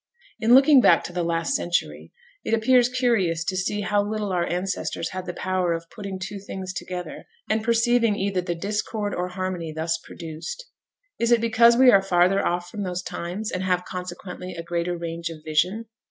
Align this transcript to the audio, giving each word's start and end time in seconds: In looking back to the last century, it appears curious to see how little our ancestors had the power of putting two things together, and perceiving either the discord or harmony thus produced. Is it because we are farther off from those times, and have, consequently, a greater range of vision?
In 0.39 0.55
looking 0.55 0.81
back 0.81 1.03
to 1.03 1.13
the 1.13 1.21
last 1.21 1.53
century, 1.53 2.11
it 2.43 2.55
appears 2.55 2.89
curious 2.89 3.43
to 3.45 3.55
see 3.55 3.81
how 3.81 4.01
little 4.03 4.31
our 4.31 4.47
ancestors 4.47 5.09
had 5.11 5.27
the 5.27 5.33
power 5.35 5.73
of 5.73 5.91
putting 5.91 6.17
two 6.17 6.39
things 6.39 6.73
together, 6.73 7.25
and 7.47 7.63
perceiving 7.63 8.15
either 8.15 8.41
the 8.41 8.55
discord 8.55 9.13
or 9.13 9.27
harmony 9.27 9.71
thus 9.71 9.99
produced. 10.03 10.65
Is 11.19 11.31
it 11.31 11.39
because 11.39 11.77
we 11.77 11.91
are 11.91 12.01
farther 12.01 12.43
off 12.43 12.67
from 12.67 12.81
those 12.81 13.03
times, 13.03 13.51
and 13.51 13.61
have, 13.61 13.85
consequently, 13.85 14.55
a 14.55 14.63
greater 14.63 14.97
range 14.97 15.29
of 15.29 15.43
vision? 15.43 15.85